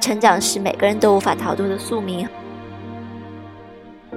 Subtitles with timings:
[0.00, 2.26] 成长是每个人都无法逃脱的宿命。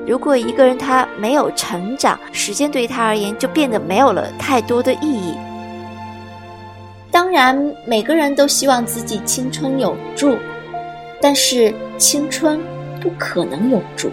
[0.07, 5.35] 如果一个人他没有成长，时间对于他而言就变得没有了太多的意义。
[7.11, 10.37] 当然，每个人都希望自己青春永驻，
[11.21, 12.59] 但是青春
[12.99, 14.11] 不可能永驻。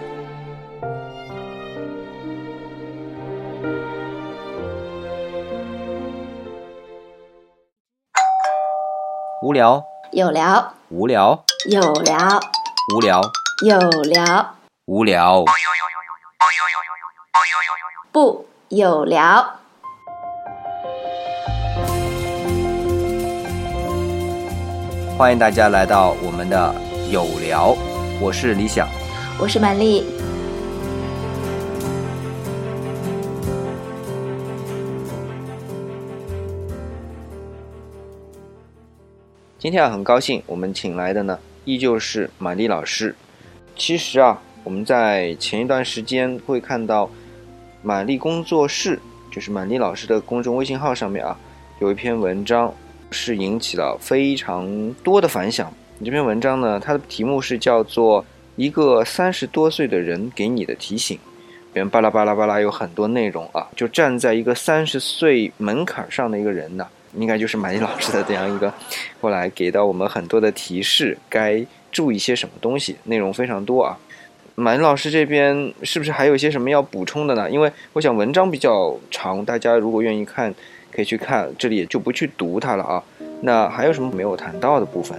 [9.43, 12.41] 无聊，有聊，无聊，有聊，
[12.95, 13.21] 无聊，
[13.63, 14.55] 有聊，
[14.87, 15.45] 无聊，
[18.11, 19.59] 不有聊。
[25.19, 26.75] 欢迎大家来到我们的
[27.11, 27.77] 有聊，
[28.22, 28.89] 我是李想。
[29.39, 30.07] 我是满丽。
[39.58, 43.14] 今天啊，很高兴我们请来的呢，依旧是满丽老师。
[43.77, 47.11] 其实啊，我们在前一段时间会看到
[47.83, 48.98] 满丽工作室，
[49.30, 51.39] 就是满丽老师的公众微信号上面啊，
[51.80, 52.75] 有一篇文章
[53.11, 55.72] 是引起了非常多的反响。
[55.98, 58.22] 你这篇文章呢，它的题目是叫做
[58.56, 66.86] 《一个三十多岁的人给你的提醒》，里面巴拉巴拉巴拉有很多内容啊，就站在一个三十岁门槛上的一个人呢。
[67.14, 68.72] 应该就是满意老师的这样一个
[69.20, 73.98] 过来给到我们很多的提示，该注意些什么东西，内容非常多啊。
[74.55, 77.50] 满意老师这边是不是还有一些什么要补充的呢？
[77.50, 80.55] 因为我想文章比较长，大家如果愿意看，
[80.92, 83.02] 可以去看，这里也就不去读它了啊。
[83.41, 85.19] 那还有什么没有谈到的部分？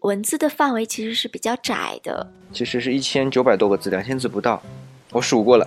[0.00, 4.62] 文字的范围其实是比较窄的，其实是一千九百多个字，两千字不到，
[5.10, 5.66] 我数过了。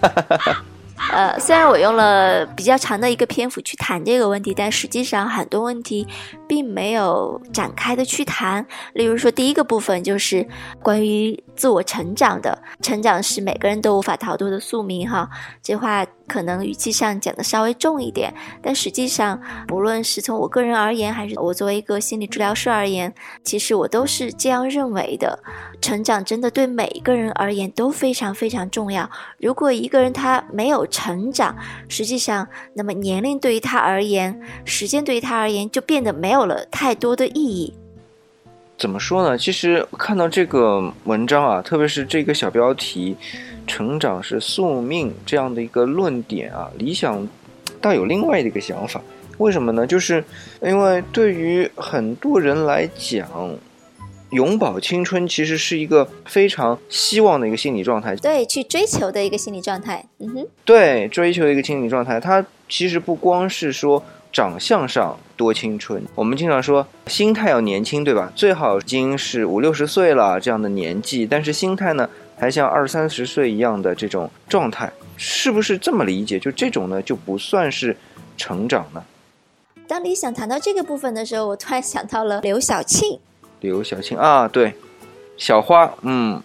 [1.12, 6.06] 呃，虽然我用了比较长的一个篇幅去谈这个问题，但实际上很多问题
[6.48, 8.66] 并没有展开的去谈。
[8.94, 10.46] 例如说，第一个部分就是
[10.82, 15.30] 关于自我成长的，成长是每个人都无法逃脱的宿命，哈，
[15.62, 16.04] 这话。
[16.28, 23.12] 可能语气上讲的稍微重一点，但实际上，不论是从我个人而言，还是我作为一个心理治疗师而言，
[23.44, 25.38] 其实我都是这样认为的。
[25.82, 29.10] 成长真的对每一个人而言都非常非常重要。
[29.38, 31.54] 如果一个人他没有成长，
[31.86, 37.76] 实际上，那么年龄对于他而言，时间对于他而言就变得没有了太多的意义。
[38.82, 39.38] 怎么说呢？
[39.38, 43.16] 其实看到这个文章啊，特别是这个小标题。
[43.64, 47.28] 成长是宿命这样的一个论点啊，理想
[47.80, 49.00] 倒有另外的一个想法。
[49.38, 49.86] 为什么呢？
[49.86, 50.24] 就是
[50.60, 53.54] 因为对于很多人来讲，
[54.30, 60.04] 永葆青春其实是一个非常希望的一个心理状态，对，去追求的一个心理状态。
[60.18, 68.32] 嗯哼，对，追求的一个心理状态，它其实不光是说长相上多青春，我们经常说心态要年轻，对吧？
[68.34, 72.08] 最好已经是五六十岁了这样的年纪，但是心态呢？
[72.38, 76.40] 还像二三十岁一样的这种状态，是不是这么理解？
[76.40, 77.96] 就这种呢，就不算是
[78.36, 79.04] 成长呢？
[79.86, 83.20] 当李想谈到这个部分的时候，我突然想到了刘晓庆。
[83.60, 84.74] 刘晓庆啊，对，
[85.36, 86.42] 小花，嗯，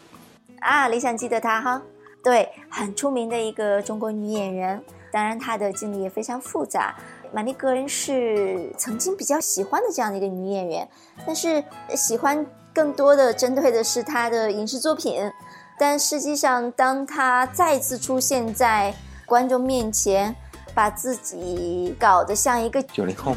[0.59, 1.81] 啊，李想记得她哈，
[2.23, 4.79] 对，很出名的一个中国女演员。
[5.11, 6.93] 当然，她的经历也非常复杂。
[7.31, 10.88] 玛丽格人是曾经比较喜欢的这样的一个女演员，
[11.25, 11.63] 但是
[11.95, 15.31] 喜欢更多的针对的是她的影视作品。
[15.79, 18.93] 但实际上，当她再次出现在
[19.25, 20.35] 观众面前，
[20.73, 23.35] 把自己搞得像一个九零后，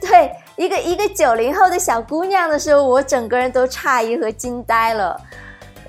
[0.00, 5.20] 对，一个一个九零后的小姑娘的时候，我整个人都诧异和惊呆了，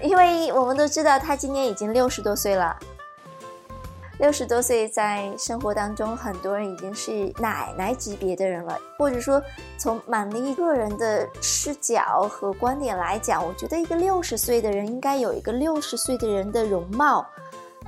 [0.02, 2.76] 因为我们都知道她今年已经六十多岁了。
[4.24, 8.80] 六十多岁，在生活当中，很多人已经是奶奶级别的人了。
[8.98, 9.44] 或者说，
[9.78, 17.26] 从满丽个人的视角和观点来讲，我觉得一个六十岁的人应该有一个六十岁的人的容貌，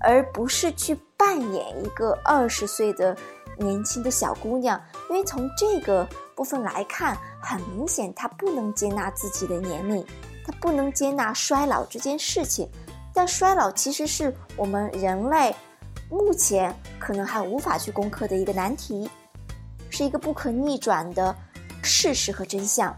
[0.01, 3.15] 而不是去扮演一个二十岁的
[3.57, 4.77] 年轻的小姑娘。
[5.09, 6.05] 因为从这个
[6.35, 10.05] 部分来看，很明显，她不能接纳自己的年龄，
[10.45, 12.69] 她不能接纳衰老这件事情。
[13.13, 15.55] 但衰老其实是我们人类。
[16.09, 19.09] 目前可能还无法去攻克的一个难题，
[19.89, 21.35] 是一个不可逆转的
[21.81, 22.95] 事实和真相。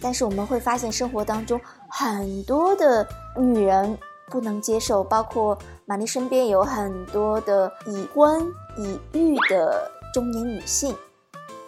[0.00, 3.98] 但是我们会发现，生活当中很多的女人
[4.28, 8.46] 不能接受，包括玛丽身边有很多的已婚
[8.78, 10.96] 已育的中年女性，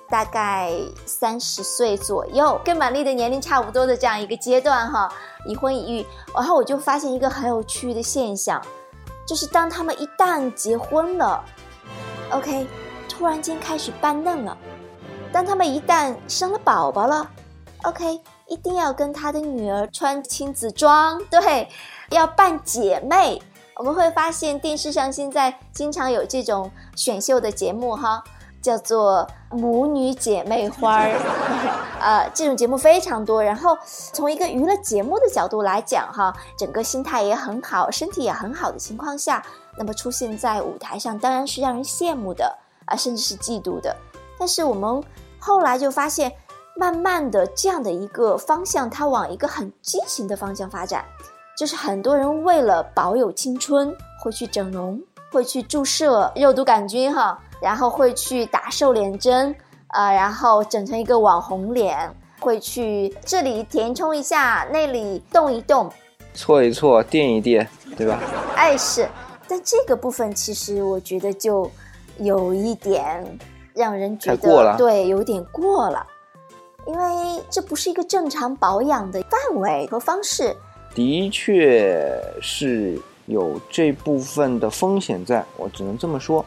[0.08, 0.72] 大概
[1.04, 5.12] 三十岁左右，跟玛丽的年龄差不多的这样一个阶段哈，
[5.46, 6.06] 已婚已育。
[6.34, 8.62] 然后我就发现一个很有趣的现象。
[9.26, 11.44] 就是当他们一旦结婚了
[12.30, 12.66] ，OK，
[13.08, 14.56] 突然间开始扮嫩了；
[15.32, 17.28] 当他们一旦生了宝宝了
[17.84, 21.68] OK，一定要跟他的女儿穿亲子装，对，
[22.10, 23.40] 要扮姐妹。
[23.76, 28.22] 我们会发现电视上现在经常有这种选秀的节目哈，
[28.62, 31.10] 叫做母女姐妹花儿，
[32.00, 33.42] 呃，这种节目非常多。
[33.42, 33.76] 然后
[34.12, 39.44] 从一个娱乐节目的角度来讲哈，整个心态也很好，身体也很好的情况下，
[39.76, 42.56] 那么出现在舞台上当然是让人羡慕的
[42.86, 43.94] 啊，甚至是嫉妒的。
[44.38, 45.02] 但是我们
[45.38, 46.32] 后来就发现。
[46.74, 51.04] 慢慢的，这样的一个方向，它往一个很畸形的方向发展，
[51.54, 54.98] 就是很多人为了保有青春，会去整容，
[55.30, 59.54] 会去注射肉毒杆菌，哈，然后会去打瘦脸针，
[59.88, 65.88] 呃，然后整成一个网红脸，会去这里填充一下，那里动一动，
[66.34, 67.66] 搓一搓，垫一垫，
[67.96, 68.18] 对吧？
[68.56, 69.08] 哎，是，
[69.46, 71.70] 但这个部分其实我觉得就
[72.18, 73.24] 有一点
[73.72, 76.04] 让人觉得，对，有点过了。
[76.84, 80.56] 因为这不是一个正常保养的范围和方式，
[80.96, 86.44] 的确是有这部分的风险在，我只能这么说。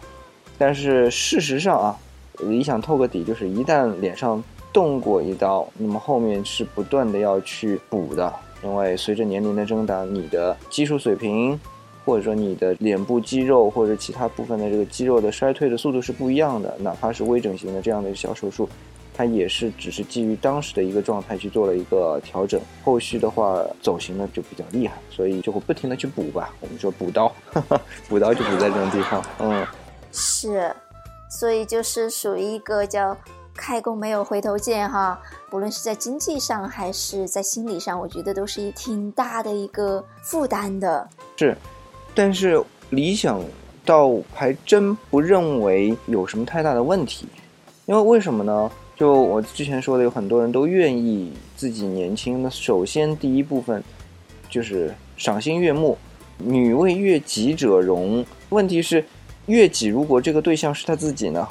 [0.57, 1.98] 但是事实上啊，
[2.40, 11.60] 理想透个底，就是一旦脸上动过一刀，那么后面是不断的要去补的，因为随着年龄的增长，你的技术水平，
[12.06, 18.68] 或者说你的脸部肌肉或者其他部分的这个肌肉的衰退的速度是不一样的，哪怕是微整形的这样的小手术。
[19.18, 26.54] 它也是只是基于当时的一个状态去做了一个调整，后续的话走形呢就比较厉害，所以就会不停的去补吧。
[26.60, 27.34] 我们说补刀，
[28.10, 29.24] 补刀就补在这种地方。
[29.40, 29.66] 嗯，
[30.18, 30.74] 是，
[31.30, 33.16] 所以就是属于一个叫
[33.54, 35.20] 开弓没有回头箭哈。
[35.50, 41.06] 不论是在经济上还是在心理上，我觉得都是一挺大的一个负担的。
[41.36, 41.58] 是，
[42.16, 43.42] 但是理想
[43.84, 47.28] 倒还真不认为有什么太大的问题，
[47.86, 48.72] 因为为什么呢？
[48.96, 52.42] 就我之前说的，有很多人都愿意自己年轻。
[52.42, 53.84] 那首先第一部分
[54.50, 55.98] 就是赏心悦目，
[56.38, 58.26] 女为悦己者容。
[58.50, 59.04] 问题是，
[59.48, 61.48] 悦己如果这个对象是他自己呢？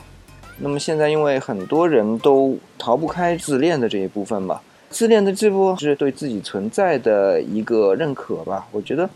[0.58, 8.66] 那么现在因为很多人都逃不开自恋的这一部分吧，自恋的这部是对自己存在的一个认可吧。
[8.70, 9.08] 我觉得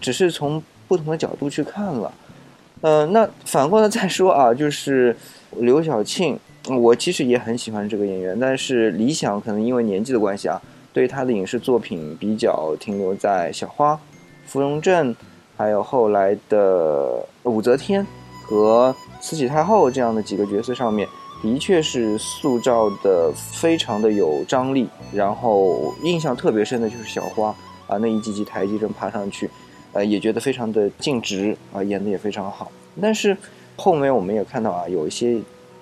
[0.00, 2.12] 只是从不同的角度去看了。
[2.80, 5.16] 呃，那反过来再说啊，就是
[5.58, 6.38] 刘晓庆。
[6.66, 10.60] 我其实也很喜欢这个演员，但是理想可能因为年纪的关系啊，
[10.92, 13.98] 对他的影视作品比较停留在小花、
[14.46, 15.16] 芙蓉镇，
[15.60, 18.06] 还有后来的武则天
[18.46, 21.06] 和慈禧太后这样的几个角色上面，
[21.42, 24.88] 的确是塑造的非常的有张力。
[25.12, 27.54] 然后印象特别深的就是小花
[27.88, 29.50] 啊，那一级级台阶正爬上去，
[29.92, 32.72] 呃，也觉得非常的尽职啊，演的也非常好。
[32.98, 33.36] 但是
[33.76, 35.38] 后面我们也看到啊，有一些。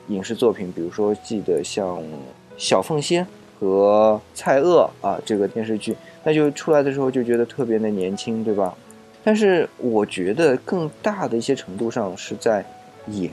[0.09, 1.99] 影视作品，比如说记得像
[2.57, 3.23] 《小凤仙》
[3.61, 5.95] 和《蔡锷》啊，这个电视剧，
[6.25, 8.75] 那就出来的时候就觉得特别的年轻，对吧？
[9.25, 12.65] 但是我觉得更大的一些程度上是在
[13.09, 13.31] 演，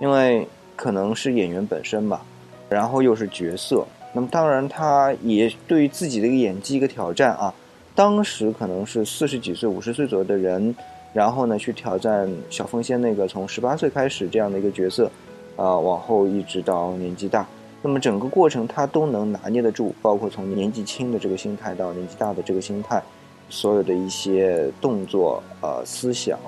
[0.00, 0.46] 因为
[0.76, 2.24] 可能是演员本身吧，
[2.68, 7.52] 然后又是角色，那么当然他也对于自己的一个演技一个挑战啊。
[7.94, 10.74] 当时可能是四十几岁、五十岁左右的人，
[11.12, 15.10] 然后呢去挑战小凤仙那个从十八岁开始这样的一个角色。
[15.56, 17.46] 啊，往后一直到年纪大，
[17.80, 23.00] 那么整个过程他都能拿捏得住，包括从年纪轻的这个心态到年纪大的这个心态，
[23.48, 26.38] 所有的一些动作、呃思想，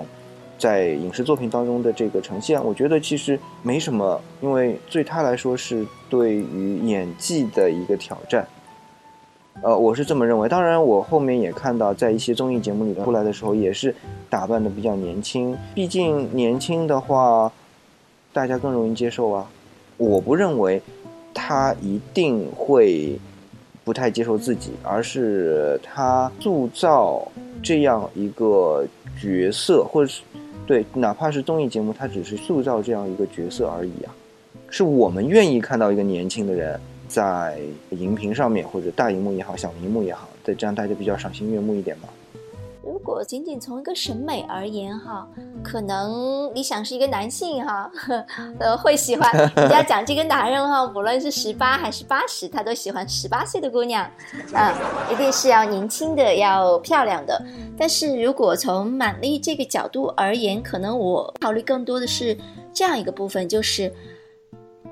[0.59, 8.47] 在影视作品当中的这个呈现，我觉得其实没什么，因为对他来说是对于演技的一个挑战。
[9.63, 10.49] 呃，我是这么认为。
[10.49, 13.95] 当然，我后面也看到在一些综艺节目里面出来的时候，也是
[14.29, 17.53] 打扮的比较年轻，毕竟年轻的话。
[18.33, 19.49] 大家更容易接受啊！
[19.97, 20.83] 我不认为
[21.33, 23.19] 他一定会
[23.87, 27.31] 不太接受自己，而是他塑造
[27.63, 28.85] 这样一个
[29.17, 30.23] 角色，或者是
[30.67, 34.13] 对，哪怕是综艺节目，他只是塑造这样一个角色而已啊！
[34.69, 42.09] 是我们愿意看到一个年轻的人在荧屏上面，或者大荧幕也好，小荧幕也好，在，这样大家比较赏心悦目一点吧。
[42.87, 45.27] 如果仅仅从一个审美而言，哈，
[45.63, 47.91] 可能理想是一个男性，哈，
[48.61, 54.09] 呃，会喜欢人家讲这个男人，哈， 无论是十八还是八十，他都喜欢十八岁的姑娘，
[54.55, 54.73] 啊，
[55.11, 57.45] 一定是要年轻的，要漂亮的。
[57.77, 62.37] 但是如果从满丽这个角度而言，可能我考虑更多的是
[62.73, 63.93] 这样一个部分，就是，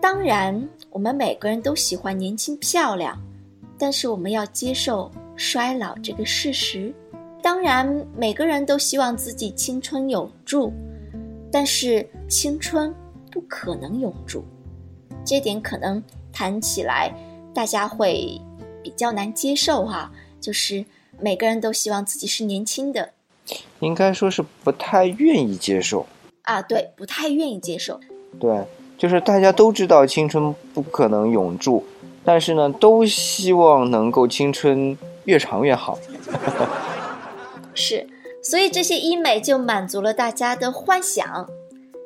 [0.01, 3.17] 当然我们每个人都喜欢年轻漂亮，
[3.79, 6.93] 但是我们要接受衰老这个事实。
[7.45, 10.73] 当然，每个人都希望自己青春永驻，
[11.53, 12.95] 但是青春
[13.31, 14.43] 不可能永驻。
[15.27, 17.15] 这点可能谈起来，
[17.53, 18.41] 大家会
[18.83, 20.11] 比较难接受哈，
[20.41, 20.87] 就是
[21.21, 23.11] 每个人都希望自己是年轻的，
[23.81, 26.07] 应该说是不太愿意接受。
[26.45, 28.01] 啊，对，不太愿意接受，
[28.41, 28.65] 对，
[28.97, 31.85] 就是大家都知道青春不可能永驻，
[32.25, 34.97] 但是呢，都希望能够青春
[35.27, 35.99] 越长越好，
[37.75, 38.07] 是，
[38.43, 41.49] 所以这些医美就满足了大家的幻想，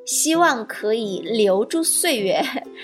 [0.06, 2.42] 希望可以留住岁月。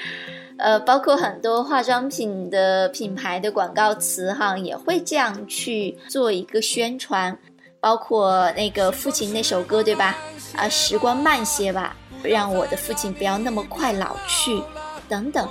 [0.56, 7.36] 呃，包括很多化妆品的品牌的广告词哈，也会这样去做一个宣传。
[7.80, 10.16] 包括那个父亲那首歌，对吧？
[10.56, 14.62] 啊，时光慢些吧，让我的父亲不要那么快老去，
[15.06, 15.46] 等等。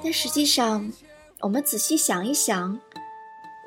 [0.00, 0.92] 但实际上，
[1.40, 2.78] 我们仔细想一想，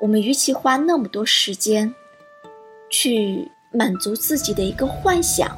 [0.00, 1.94] 我们与其花那么多时间
[2.90, 5.56] 去满足自己的一个幻想，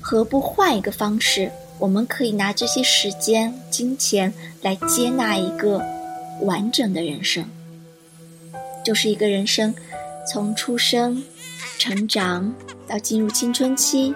[0.00, 1.50] 何不换一个方式？
[1.78, 4.32] 我们可以拿这些时间、金钱
[4.62, 5.82] 来接纳一个
[6.42, 7.44] 完整的人生，
[8.84, 9.74] 就是一个人生
[10.30, 11.24] 从出生、
[11.78, 12.54] 成长
[12.86, 14.14] 到进入青春期，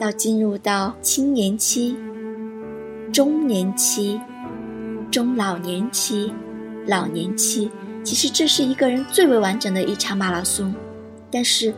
[0.00, 1.96] 到进入到青年期、
[3.12, 4.20] 中年期、
[5.10, 6.32] 中老年期、
[6.86, 7.70] 老年期。
[8.02, 10.74] 其实这是一个人最为完整的一场马拉松，
[11.32, 11.74] 但是。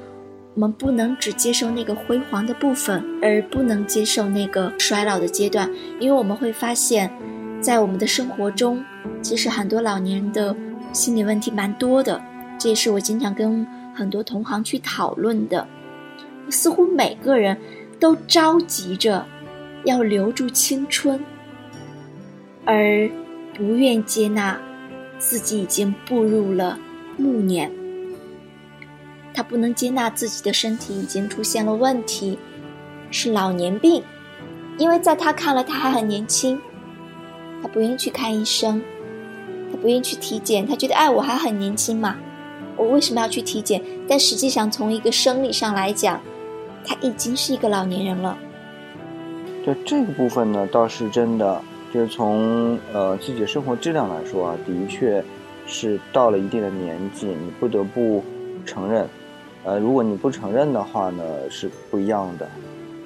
[0.57, 5.69] 我们不能只接受那个辉煌的部分，而不能接受那个衰老的阶段，
[5.99, 7.11] 因为我们会发现，
[7.61, 8.81] 在我们的生活中，
[9.21, 10.55] 其实很多老年人的
[10.93, 12.23] 心理问题蛮多的。
[12.57, 15.67] 这也是我经常跟很多同行去讨论的。
[16.51, 17.59] 似乎每个人
[17.99, 19.27] 都着急着
[19.85, 21.19] 要留住青春，
[22.65, 23.11] 而
[23.53, 24.57] 不愿接纳
[25.19, 26.79] 自己已经步入了
[27.17, 27.69] 暮年。
[29.35, 32.39] 他不能接纳自己的身体已经出现了问题，
[33.11, 34.03] 是老年病，
[34.79, 36.59] 因为在他看来他还很年轻，
[37.61, 38.81] 他不愿意去看医生，
[39.73, 42.17] 他不愿意去体检，他觉得哎我还很年轻嘛，
[42.77, 43.83] 我为什么要去体检？
[44.09, 46.21] 但实际上从一个生理上来讲，
[46.87, 48.39] 他已经是一个老年人了。
[49.65, 51.61] 对这个部分呢，倒是真的，
[51.93, 55.25] 就是从呃自己的生活质量来说啊，的确
[55.67, 58.23] 是到了一定的年纪，你不得不
[58.65, 59.09] 承认。
[59.65, 62.47] 呃，如果你不承认的话呢，是不一样的，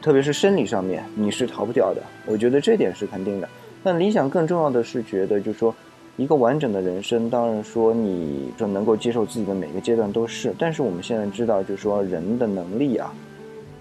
[0.03, 2.03] 特别是生理上面，你是逃不掉的。
[2.27, 3.49] 我觉得这点是肯定的。
[3.85, 5.73] 但理想更重要的是觉得，就是说，
[6.17, 10.53] 一个完整的人生，当然说你就能够接受自己的每个阶段都是。
[10.59, 13.15] 但是我们现在知道，就是说人的能力啊，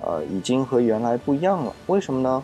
[0.02, 1.74] 呃，已经和原来不一样了。
[1.88, 2.44] 为什么呢？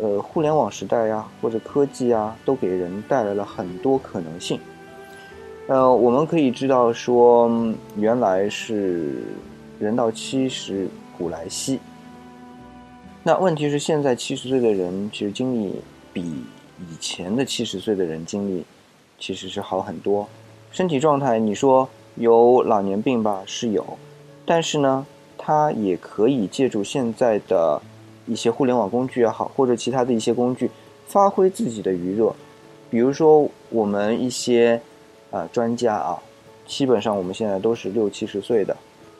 [0.00, 4.58] 呃，互联网时代呀，或者科技啊，都给人带来了很多可能性。
[5.70, 7.48] 呃，我们可以知道说，
[7.94, 9.22] 原来是。
[9.78, 11.78] 人到七十古来稀。
[13.22, 15.72] 那问题是，现在七十岁的人其实精力
[16.12, 18.64] 比以前的七十岁的人精力
[19.18, 20.28] 其实是好很多。
[20.72, 23.96] 身体状态，你说有老年病吧，是有，
[24.44, 25.06] 但是呢，
[25.38, 27.80] 他也可以借助现在的
[28.26, 30.68] 一些互联网工具也好，或者其他的一些工具，
[31.06, 32.34] 发挥自己的余热。
[32.90, 34.82] 比如说，我们一些
[35.30, 36.18] 啊专家啊，
[36.66, 38.76] 基本上我们现在都是六七十岁的。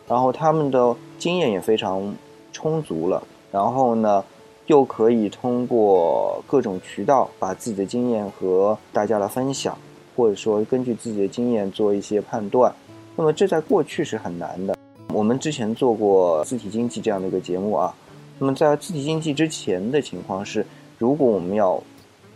[0.09, 2.12] 然后他们的经验也非常
[2.52, 4.25] 充足了，然后呢，
[4.67, 9.79] 又可以通过各种渠道把自己的经验和大家来分享，
[10.17, 12.75] 或者说根据自己的经验做一些判断。
[13.14, 14.75] 那么这在过去是很难的。
[15.12, 17.95] 我们之前做过字体经济这样的一个节目啊，
[18.38, 20.67] 那么在字体经济之前的情况是，
[20.99, 21.81] 如果我们要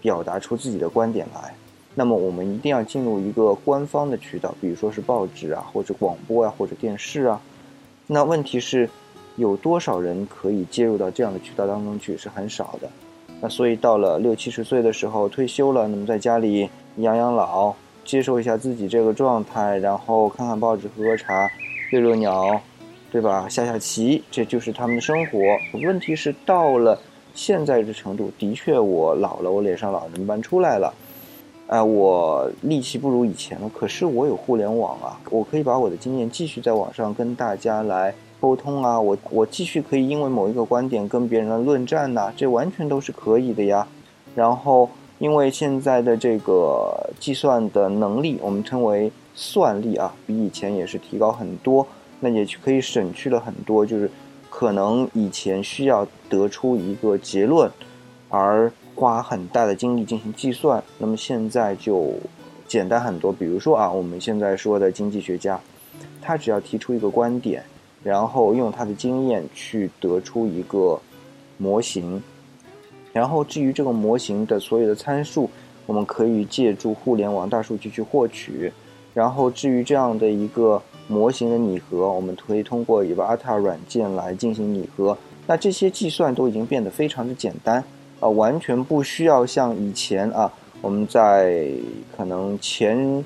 [0.00, 1.52] 表达出自己的观点来，
[1.95, 7.41] 那么我们一定要进入一个官方的渠道，比如说是报纸啊，或者广播啊，或者电视啊。
[8.07, 8.91] 那问题是，
[9.37, 12.17] 有多少人可以介入到这样的渠道当中去？
[12.17, 12.91] 是很少的。
[13.41, 17.73] 那所以到了六七十岁的时候退休了，那么在家里养养老，
[18.05, 21.49] 接受一下自己这个状态，然后看看报纸、喝喝茶、
[21.91, 22.61] 遛遛鸟，
[23.13, 23.49] 对吧？
[23.49, 25.39] 下下棋，这就是他们的生活。
[25.85, 26.99] 问题是到了
[27.35, 30.93] 现在这程度，的确我老了，我脸上老人斑出来了。
[31.66, 43.87] 哎，我力气不如以前了，可是我有互联网啊，我可以把我的经验继续在网上跟大家来沟通啊，我我继续可以因为某一个观点跟别人来论战呐，这完全都是可以的呀。
[44.35, 51.87] 然后，因为现在的这个计算的能力，我们称为算力啊，比以前也是提高很多，
[52.21, 54.11] 那也可以省去了很多，就是
[54.50, 57.71] 可能以前需要得出一个结论，
[58.28, 58.71] 而。
[58.95, 62.15] 花很大的精力进行计算，那么现在就
[62.67, 63.33] 简单很多。
[63.33, 65.61] 比如说啊，我们现在说的经济学家，
[66.23, 67.63] 他只要提出一个观点，
[68.03, 71.01] 然后用他的经验去得出一个
[71.59, 72.23] 模型，
[73.13, 75.51] 然后至于这个模型的所有的参数，
[75.87, 78.73] 我们可以借助互联网大数据去获取，
[79.13, 85.17] 然后至于这样的一个模型的拟合，我们可以通过 Evata 软件来进行拟合。
[85.47, 87.85] 那这些计算都已经变得非常的简单，
[88.25, 90.50] 啊，完全不需要像以前啊，
[90.81, 91.69] 我们在
[92.16, 93.23] 可能前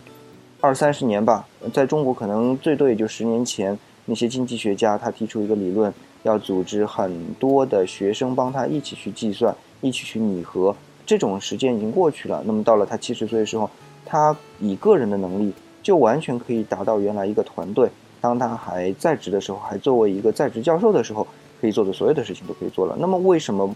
[0.60, 10.74] 二三十年吧，在中国可能最多也就十年前，那些经济学家他提出一个理论，要组织很多的学生帮他一起去计算，一起去拟合，
[11.06, 12.42] 这种时间已经过去了。
[12.44, 13.70] 那么到了他七十岁的时候，
[14.04, 17.88] 他以个人的能力就完全可以达到原来一个团队，
[18.20, 21.24] 当他还在职的时候，还作为一个在职教授的时候。
[21.60, 22.96] 可以做的所有的事情都可以做了。
[23.00, 23.68] 那么为什么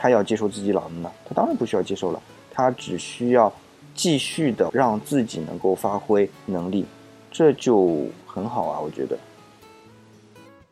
[0.00, 1.12] 他要接受自己老了呢？
[1.28, 3.52] 他当然不需要接受了，他只需要
[3.94, 6.86] 继续的让自己能够发挥能力，
[7.32, 9.18] 这就很好啊，我觉得。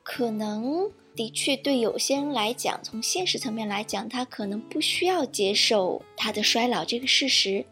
[0.04, 7.64] 可能的确对有些人来讲，从现实层面来讲，他可能不需要接受他的衰老这个事实。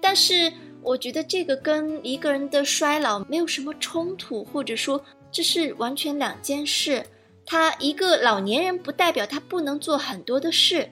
[0.00, 7.04] 但是我觉得这个跟一个人的衰老没有什么冲突，或者说这是完全两件事。
[7.44, 10.88] 他一个老年人不代表他不能做很多的事，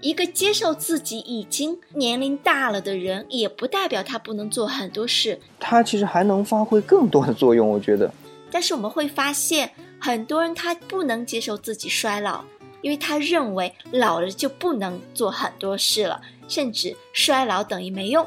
[0.00, 5.40] 一个接受自己已经年龄大了的人也不代表他不能做很多事。
[5.58, 8.12] 他其实还能发挥更多的作用，我觉得。
[8.50, 12.44] 但是我们会发现，很多人他不能接受自己衰老，
[12.82, 18.24] 因为他认为老了就不能做很多事了，甚至衰老等于没用。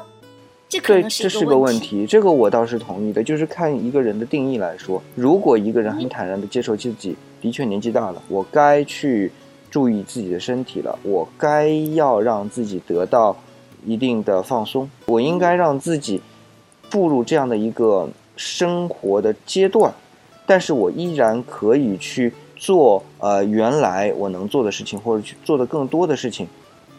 [0.68, 7.16] 这可能是这是个问题，这个我倒是同意的，就是看一个人的定义来说，如果一个人很坦然的接受自己。
[7.46, 9.30] 的确年纪大了，我该去
[9.70, 10.98] 注意自己的身体了。
[11.04, 13.36] 我该要让自己得到
[13.84, 14.90] 一定的放松。
[15.06, 16.20] 我应该让自己
[16.90, 19.94] 步入这样的一个生活的阶段，
[20.44, 26.48] 但是我依然可以去做呃原来我能做的事情，或者去做的更多的事情。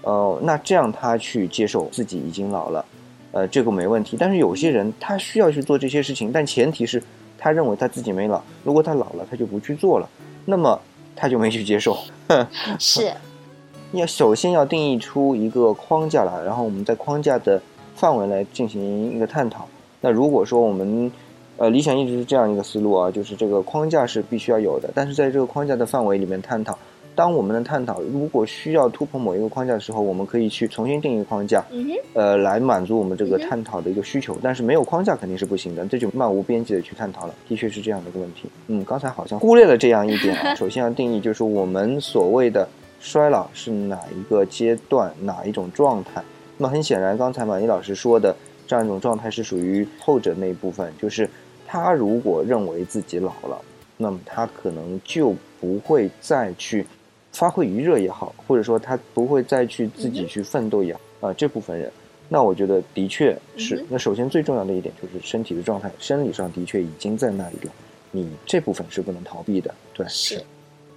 [0.04, 2.86] 呃，那这样他去接受自己已经老了，
[3.34, 4.16] 呃，这个没问题。
[4.18, 7.03] 但是有些人他需要去做这些事情，但前提是
[7.38, 8.42] 他认为他自己没老。
[8.64, 10.07] 如果他老了，他就不去做了。
[10.50, 10.79] 那么
[11.14, 11.98] 他就没去接受，
[12.79, 13.12] 是，
[13.92, 17.62] 要首先要定义出一个框架来，然后我们在框架的
[17.96, 19.68] 范围来进行一个探讨。
[20.00, 21.12] 那如果说我们，
[21.57, 26.79] 呃，理想一直是这样一个思路啊，就是这个框架是必须要有的，但是在这个框架的范围里面探讨。
[27.18, 31.66] 当我们的探讨如果需要突破某一个框架的时候，我们可以去重新定义框架，
[32.14, 34.38] 呃，来满足我们这个探讨的一个需求。
[34.40, 38.48] 但是没有框架肯定是不行的，这就漫无边际的去探讨了，的确是这样的一个问题。
[38.68, 40.53] 嗯，刚才好像忽略了这样一点啊。
[40.53, 46.22] 首先要定义，就是我们所谓的衰老是哪一个阶段，哪一种状态。
[46.60, 48.36] 那么很显然，刚才马妮老师说的
[48.68, 51.27] 这样一种状态是属于后者那一部分，就是
[51.66, 53.60] 他如果认为自己老了，
[53.98, 56.86] 那么他可能就不会再去。
[57.31, 61.92] 发挥余热也好，或者说他不会再去自己去奋斗也好，啊，这部分人，
[62.29, 63.85] 那我觉得的确是。
[63.90, 67.72] 那首先最重要的一点就是身体的状态，生理上的确已经在那里了，
[68.11, 70.44] 你这部分是不能逃避的，对，是，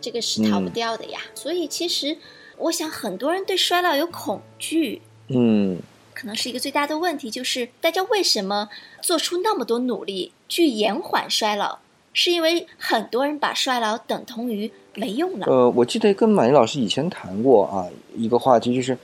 [0.01, 1.21] 这个是逃不掉的呀。
[1.35, 2.17] 所以其实
[2.57, 5.79] 我想很多人对衰老有恐惧，嗯，
[6.15, 8.69] 可能是一个最大的问题，就是大家为什么
[9.03, 11.79] 做出那么多努力去延缓衰老？
[12.13, 15.47] 是因为很多人把衰老等同于没用了。
[15.47, 18.97] 呃，我记得跟马云老师以前谈过啊，一个话题就是，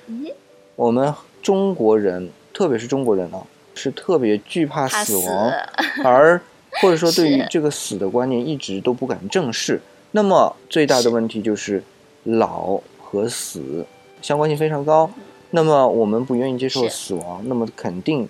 [0.75, 3.41] 我们中国人，特别是中国人啊，
[3.75, 5.53] 是特别惧怕死亡，
[6.05, 6.41] 而
[6.83, 9.81] 或者说对于这个死的观念一直都不敢正视。
[10.11, 11.83] 那么最大的问题就是
[12.25, 13.87] 老和死
[14.21, 15.09] 相关性非常高。
[15.51, 18.29] 那么我们不愿意接受死亡，那么肯定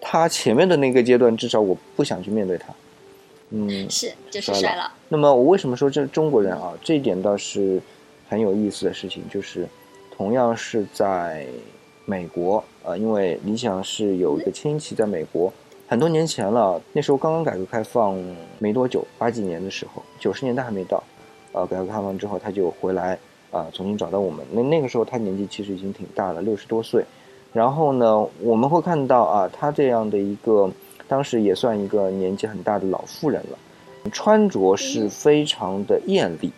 [0.00, 2.66] 他前面的那个阶段，至少我不想去面对它。
[3.50, 4.90] 嗯，是就是衰老。
[5.08, 6.74] 那么我为什么说这中国人啊？
[6.82, 7.80] 这一点倒是
[8.28, 9.68] 很有意思的事情，就是
[10.16, 11.46] 同样是在
[12.04, 15.52] 美国呃，因为理想是有一个亲戚在美国，
[15.86, 18.20] 很多年前了，那时候刚刚改革开放
[18.58, 21.00] 没多久，八几年的时候，九十年代还没到，
[21.52, 23.16] 呃，改革开放之后他就回来
[23.52, 24.44] 啊，重新找到我们。
[24.50, 27.04] 那那个时候他年纪其实已经挺大了，六十多岁。
[27.52, 30.68] 然后呢，我们会看到啊，他这样的一个。
[31.08, 33.58] 当时也算一个年纪很大的老妇人了，
[34.12, 36.50] 穿着是非常的艳丽，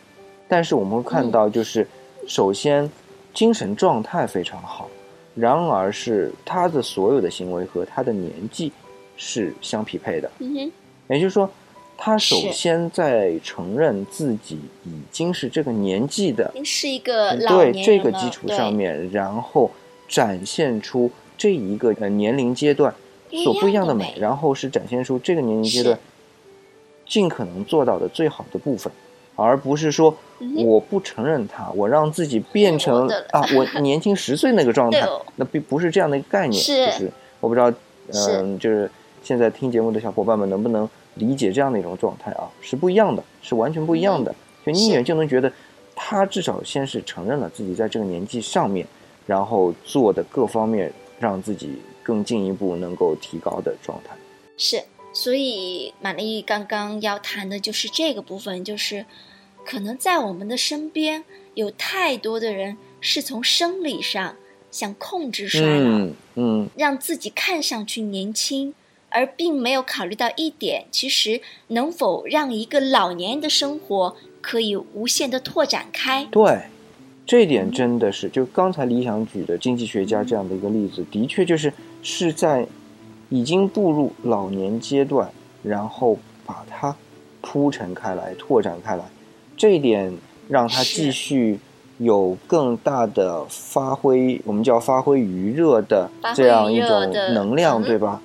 [0.48, 1.86] 但是我们会看到，就是
[2.26, 2.90] 首先
[3.34, 4.88] 精神状态非常好，
[5.34, 8.72] 然而是她的所有的行为和她的年纪
[9.16, 10.30] 是相匹配的。
[10.38, 10.72] 嗯哼，
[11.08, 11.50] 也就是说，
[11.96, 19.70] 她首先在承认自己已经是这个年纪的，是一个对这个基础上面，然后
[20.08, 22.94] 展现出这一个呃年龄阶段。
[23.30, 25.98] 所不一样的美，然后是展现出这个年龄阶段
[27.06, 28.92] 尽可能做到的最好的部分，
[29.36, 30.14] 而不是说
[30.64, 36.62] 我不承认它，我让自己变成啊，我年轻十岁那个状态， 那并不是这样的一个概念。
[36.62, 37.10] 就是
[37.40, 37.72] 我不知道，
[38.12, 38.90] 嗯，就是
[39.22, 42.48] 现在听节目的小伙伴们能不能理解这样的一种状态啊？
[42.60, 44.34] 是不一样的，是完全不一样的。
[44.66, 45.50] 就你一眼就能觉得，
[45.94, 48.86] 他至少先是承认了自己在这个年纪上面，
[49.26, 54.16] 然后做的各方面让自己更进一步能够提高的状态。
[54.56, 59.04] 是，所以玛丽刚刚要谈的就是这个部分，就是
[59.62, 64.36] 可能在我们的身边有太多的人是从生理上
[64.70, 68.72] 想控制衰老，嗯嗯，让自己看上去年轻，
[69.10, 76.26] 而并没有考虑到一点，其实能否让一个老年人的生活可以无限的拓展开。
[76.30, 76.62] 对，
[77.26, 81.70] 这一点真的是，就刚才李想举的经济学家这样的一个例子，的确就是
[82.02, 82.66] 是在
[83.28, 85.30] 已经步入老年阶段，
[85.62, 86.94] 然后把它
[87.40, 89.04] 铺陈开来、拓展开来，
[89.56, 90.12] 这一点
[90.48, 91.58] 让他继续
[91.98, 98.22] 有更大的发挥，我们叫发挥余热的这样一种能量，嗯对吧？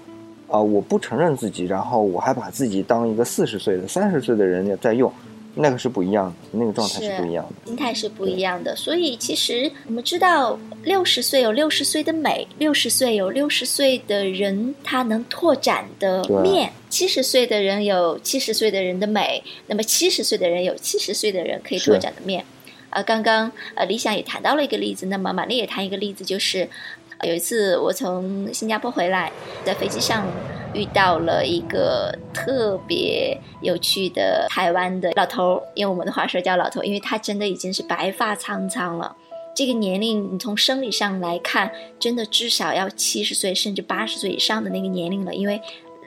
[0.49, 5.11] 啊、我不承认自己，然后我还把自己当一个四十岁的、三十岁的人在用，
[5.55, 7.67] 那个是不一样的，那个状态是是不一样的。
[7.67, 22.43] 心态是不一样的，所以其实我们知道，六十岁有六十岁的美，六十岁有六十岁的人他能拓展的面，七十岁的人有七十岁的人的美，那么七十岁的人有七十岁的人可以拓展的面。
[22.89, 26.69] 呃，刚刚呃理想也谈到了一个例子，那么玛丽也谈一个例子，就是
[27.02, 29.31] 呃有一次我从新加坡回来，
[29.63, 30.27] 在飞机上
[30.73, 39.15] 遇到了一个特别有趣的台湾的老头儿，用我们的话说叫老头，因为他真的已经是白发苍苍了。
[39.55, 45.61] 这个年龄，你从生理上来看，真的至少要七十岁甚至八十岁以上的那个年龄了，因为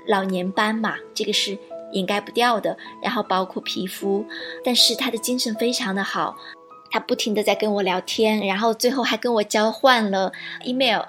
[0.09, 1.57] 老年斑嘛，这个是
[1.93, 2.77] 掩盖不掉的。
[3.01, 4.27] 然后包括皮肤，
[4.65, 6.37] 但是他的精神非常的好，
[6.91, 10.33] 他不停的在跟我聊天，然后最后还跟我交换了
[10.65, 11.03] email，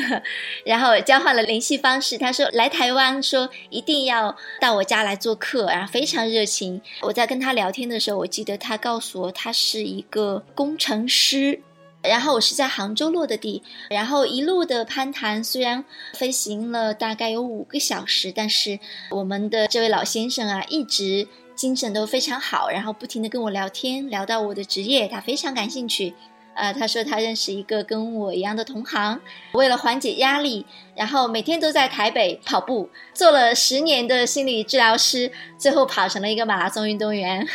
[0.64, 2.16] 然后交换了联系方式。
[2.18, 6.80] 他说来台湾，说一定要到我家来做客，然后非常热情。
[7.02, 11.60] 我在跟他聊天的时候，我记得他告诉我他是一个工程师。
[12.06, 15.82] 然后我是在杭州落的地，然后一路的攀谈，虽然
[16.12, 26.14] 飞行了大概有五个小时，但是我们的这位老先生啊，一直精神都非常好，然后不停的跟我聊天，聊到我的职业，他非常感兴趣。
[26.54, 29.20] 呃，他说他认识一个跟我一样的同行，
[29.54, 30.64] 为了缓解压力，
[30.94, 37.46] 然后每天都在台北跑步，做了十年的心理治疗师，最后跑成了一个马拉松运动员。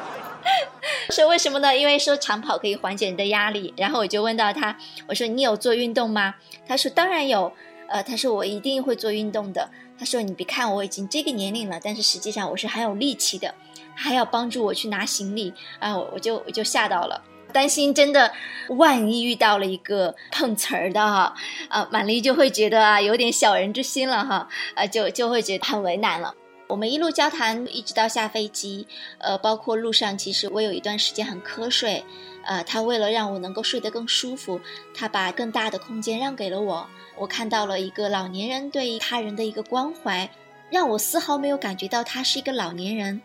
[1.10, 1.76] 说为什么呢？
[1.76, 3.72] 因为说长跑可以缓解你的压力。
[3.76, 6.34] 然后我就问到他，我说你有做运动吗？
[6.66, 7.52] 他说当然有。
[7.88, 9.68] 呃，他说我一定会做运动的。
[10.00, 13.54] 他说你别看我已经这个年龄了，但是实际上我是很有力气的，
[13.94, 17.22] 还要帮助我去拿行李啊，我我就我就吓到了。
[17.52, 18.32] 担心真的，
[18.70, 21.34] 万一遇到了一个碰瓷儿的哈，
[21.68, 26.34] 啊，满丽就会觉得啊有点小人之心了哈，啊，就就会觉得很为难了。
[26.66, 28.86] 我们一路交谈，一直到下飞机，
[29.18, 32.02] 呃，包括路上，其实我有一段时间很瞌睡，
[32.44, 34.60] 呃，他为了让我能够睡得更舒服，
[34.94, 36.88] 他把更大的空间让给了我。
[37.20, 40.30] 我看到了一个老年人对他人的一个关怀，
[40.70, 43.20] 让我丝毫没有感觉到他是一个老年人，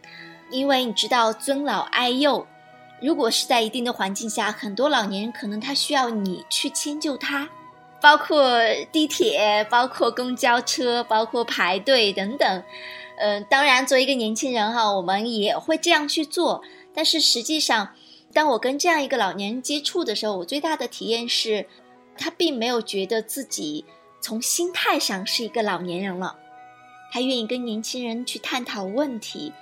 [0.51, 2.45] 因为你知道尊老爱幼，
[3.01, 7.47] 如果是在一定的环境下，很多老年人可能他需要你去迁就他。
[8.01, 8.37] 包括
[8.91, 12.63] 地铁，包括公交车，包括排队等等，
[13.17, 16.61] 呃，当然，作为一个年轻人哈，我们也会这样去做。
[16.93, 17.95] 但是实际上，
[18.33, 21.65] 当我跟这样一个老年人接触的时候，我最大的体验是，
[22.17, 23.85] 他并没有觉得自己
[24.21, 26.37] 从心态上是一个老年人了，
[27.11, 29.53] 他愿意跟年轻人去探讨问题，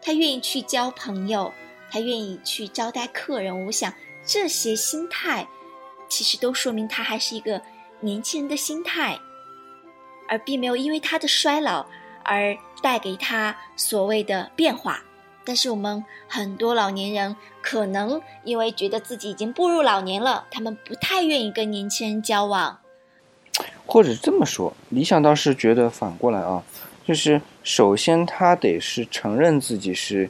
[0.00, 1.52] 他愿意去交朋友，
[1.90, 3.66] 他愿意去招待客人。
[3.66, 3.92] 我想
[4.24, 5.48] 这些心态，
[6.08, 7.60] 其实都说明他还是一个
[8.00, 9.18] 年轻人的心态，
[10.28, 11.86] 而并没有因为他的衰老
[12.24, 15.02] 而带给他所谓的变化。
[15.46, 22.78] 但是我们很多老年人可能因为觉得自己已经步入老年了，他们不太愿意跟年轻人交往。
[23.86, 26.62] 或者这么说，理想倒是觉得反过来啊，
[27.06, 30.28] 就是首先他得是承认自己是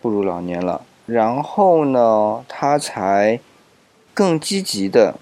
[0.00, 3.40] 步入老年了，然后呢，他才
[4.12, 5.14] 更积极的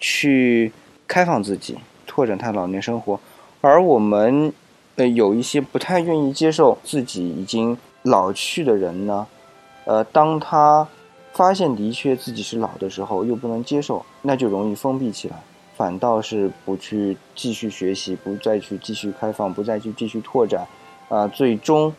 [0.00, 0.72] 去
[1.06, 3.20] 开放自己，拓展他老年生活。
[3.60, 4.52] 而我们
[4.96, 7.76] 呃有一些不太愿意接受自己已经
[8.08, 9.26] 老去的人呢，
[9.84, 10.86] 呃，当他
[11.32, 15.36] 发现的确自己是老的时候，又不能接受，那就容易封闭起来。
[15.76, 20.66] 反倒是不去继续学习，不再去继续开放，不再去继续拓展，
[21.08, 21.94] 啊、最终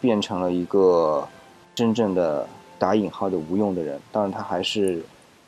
[0.00, 1.26] 变成了一个
[1.74, 2.46] 真正的
[2.78, 4.00] 打引号的无用的人。
[4.12, 5.02] 当然，他还是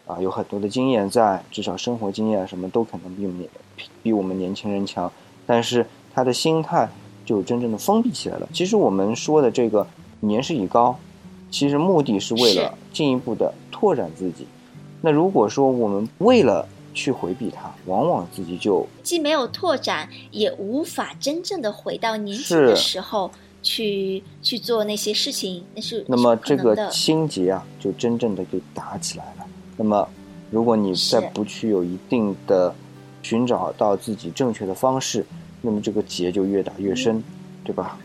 [0.05, 3.49] 啊、有很多的经验在，至少生活经验什么都可能比我们
[4.03, 5.11] 比我们年轻人强。
[5.47, 6.89] 但是他的心态
[7.25, 8.49] 就真正的封闭起来了。
[8.53, 9.87] 其实我们说的这个
[10.21, 10.97] 年事已高，
[11.51, 14.47] 其实目的是为了进一步的拓展自己。
[15.01, 23.31] 那如果说我们为了去回避它，往往自己就既没有拓展，也无法真正的回到年轻的时候
[23.63, 29.47] 去去做那些事情，那是那么这个心结啊，就真正的给打起来了。
[29.77, 30.07] 那么，
[30.51, 32.75] 如果你再不去有一定的
[33.23, 35.25] 寻找到自己正确的方式，
[35.63, 37.23] 那么这个结就越打越深，
[37.65, 37.99] 对吧？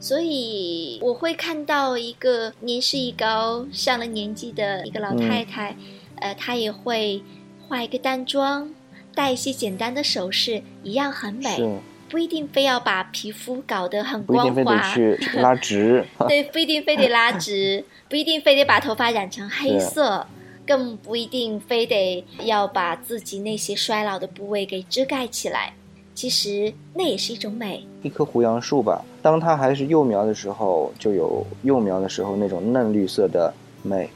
[0.00, 5.76] 所以我会看到一个年事已高、上了年纪的一个老太太，
[6.16, 7.22] 呃，她也会。
[7.68, 8.70] 化一个淡妆，
[9.12, 11.80] 戴一些简单的首饰，一样很美。
[12.08, 16.06] 不一定非要把皮肤搞得很光滑，去 拉直。
[16.28, 20.24] 对，不一定非得拉直， 不一定非得把头发染成黑色，
[20.64, 25.74] 更不一定非得要把自己那些衰老的部位给遮盖起来。
[26.16, 27.86] 其实那也是一种美。
[28.02, 34.08] 一棵胡杨树吧，当它还是幼苗的时候，就有幼苗的时候那种嫩绿色的美；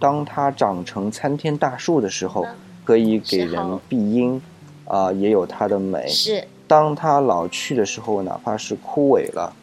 [0.00, 2.44] 当它长成参天大树的时候。
[2.84, 4.42] 可以给人庇荫，
[4.86, 6.04] 啊，也有它的美。
[6.08, 9.54] 是，当它老去的时候，哪怕是枯萎了，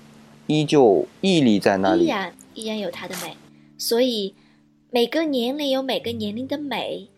[0.48, 3.36] 依旧屹立在那里，依然依然有它的美。
[3.78, 4.34] 所以，
[4.90, 7.10] 每个年龄有每个年龄的美，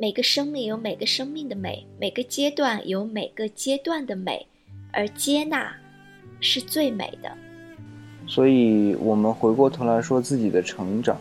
[0.00, 4.46] 每个生命有每个生命的美，每个阶段有每个阶段的美，
[4.92, 5.74] 而接纳
[6.38, 7.28] 是最美的。
[8.28, 11.18] 所以我们回过头来说自己的成长，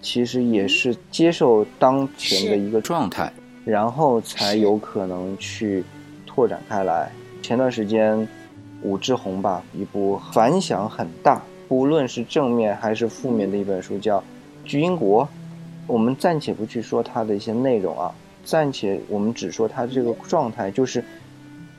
[0.00, 3.30] 其实也是接受当前的一个状态。
[3.66, 5.84] 然后才有可能去
[6.24, 7.12] 拓展开来。
[7.42, 8.26] 前段时间，
[8.80, 14.18] 武志红吧，一部反响很大，不论是正面还是负面的一本书，叫
[14.64, 15.22] 《巨婴国》。
[15.88, 21.02] 我们暂且不去说它的一些内容啊，暂且我们只说它这个状态，就是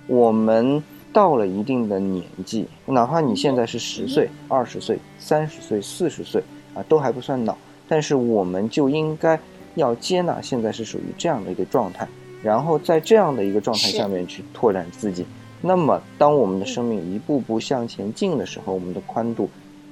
[0.08, 6.44] 我们到了一定的年纪，哪怕你现在是十岁、二十岁、三十岁、四十岁
[6.74, 7.56] 啊，都还不算老，
[7.88, 9.40] 但是我们就应该。
[9.76, 12.06] 要接纳现在是属于这样的一个状态，
[12.44, 15.24] 然后在这样的一个状态下面去拓展自己。
[15.62, 19.48] 那么，当我们的生命一步步向前进的时候，我们的宽度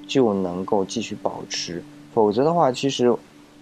[0.05, 1.81] 就能够继续保持。
[2.13, 3.15] 否则的话，其实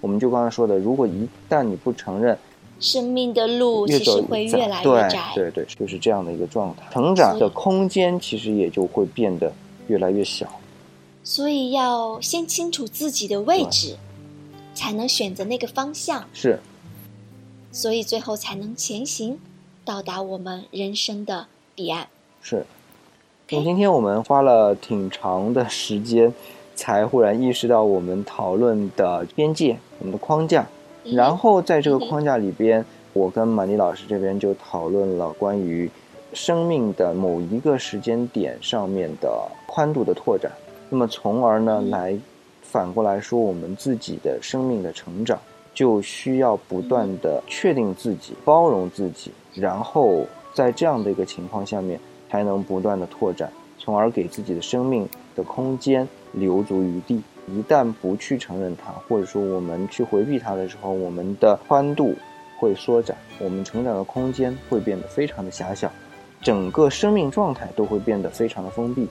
[0.05, 2.37] 我们就刚才说的，如果一旦你不承认，
[2.79, 5.31] 生命的路其实会越来越窄。
[5.33, 9.51] 对对，就是这样的一个状态，成长的空间其实也就会变得
[9.87, 10.45] 越来越小。
[11.23, 13.97] 所以要先清楚自己的位置。
[14.75, 16.59] 才能选择那个方向，是，
[17.71, 19.39] 所以最后才能前行，
[19.85, 22.09] 到达我们人生的彼岸。
[22.41, 22.65] 是，
[23.49, 26.33] 那今天我们花了挺长的时间，
[26.75, 30.67] 才忽然意识到我们讨论的边界，我们的框架。
[31.03, 35.89] 然后在这个框架里边，我跟马尼老师这边就讨论了关于
[36.33, 40.51] 生命的某一个时间点上面的宽度的拓展。
[40.89, 42.15] 那么从而呢来。
[42.61, 45.39] 反过来说，我们自己的生命的成长，
[45.73, 51.97] 就需要不断的确定自己、包容自己，然后在这样的一个情况下面，
[52.29, 55.07] 才能不断的拓展，从而给自己的生命
[55.37, 56.05] 的空间
[56.35, 57.21] 留足余地。
[57.47, 62.13] 一旦不去承认它，或者说我们去回避它的时候，我们的宽度
[62.59, 65.91] 会缩窄，我们成长的空间会变得非常的狭小，
[66.41, 69.07] 整个生命状态都会变得非常的封闭。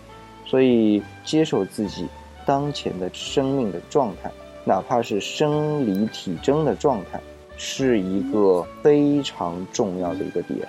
[0.47, 2.07] 所以，接受自己。
[2.47, 4.31] 当前的生命的状态，
[4.67, 7.19] 哪怕是生理体征的状态，
[7.57, 10.69] 是一个非常重要的一个点。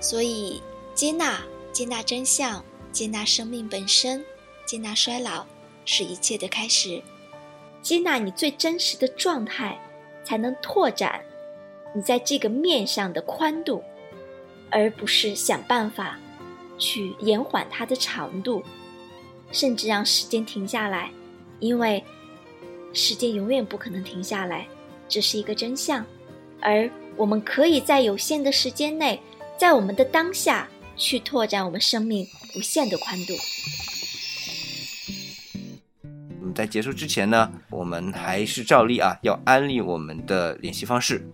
[0.00, 0.60] 所以，
[0.92, 1.38] 接纳、
[1.70, 4.20] 接纳真相、接纳生命本身、
[4.66, 5.46] 接纳衰老，
[5.84, 7.00] 是一切的开始。
[7.80, 9.78] 接纳你最真实的状态，
[10.24, 11.24] 才能拓展
[11.94, 13.82] 你在这个面上的宽度，
[14.70, 16.18] 而不是想办法
[16.76, 18.62] 去延缓它的长度。
[19.52, 21.08] 甚至让时间停下来，
[21.60, 22.02] 因为
[22.92, 24.66] 时间永远不可能停下来，
[25.08, 26.04] 这是一个真相。
[26.60, 29.20] 而我们可以在有限的时间内，
[29.56, 32.26] 在我们的当下去拓展我们生命
[32.56, 33.34] 无限的宽度。
[36.56, 41.28] 在结束之前呢，我们还是照例啊，要安利我们的联系方式。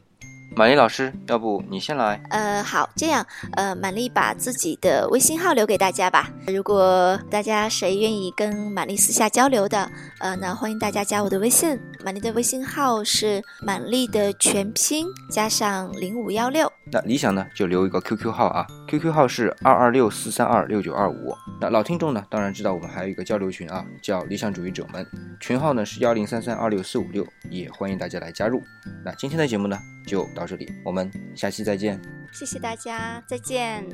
[0.55, 2.21] 玛丽老师，要不你先来？
[2.29, 6.29] 呃，好，这样，呃，玛丽把自己的微信号留给大家吧。
[6.47, 11.81] 如果大家谁愿意跟玛丽私下交流的，呃，那欢迎大家加我的微信。
[12.05, 16.71] 玛丽的微信号是玛丽的全拼加上零五幺六。
[16.93, 21.35] 那理想呢，就留一个 QQ 号啊，QQ 号是二二六四三二六九二五。
[21.61, 25.07] 那老听众呢，当然知道我们还有一个交流群啊，叫理想主义者们，
[25.41, 28.63] 群号呢是幺零三三二六四五六，也欢迎大家来加入。
[29.05, 32.01] 那今天的节目呢，就到这里，我们下期再见。
[32.33, 33.85] 谢谢大家，再见。